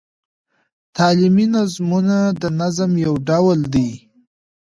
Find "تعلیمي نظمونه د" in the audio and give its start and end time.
0.95-2.43